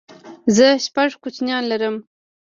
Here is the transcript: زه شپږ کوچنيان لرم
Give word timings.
زه 0.55 0.67
شپږ 0.85 1.09
کوچنيان 1.23 1.63
لرم 1.71 1.95